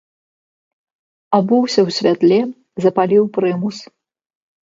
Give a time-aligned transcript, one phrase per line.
[1.39, 2.39] Абуўся ў святле,
[2.85, 3.77] запаліў прымус.